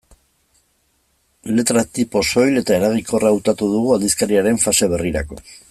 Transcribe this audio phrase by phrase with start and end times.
[1.59, 5.43] Letra-tipo soil eta eraginkorra hautatu dugu aldizkariaren fase berrirako.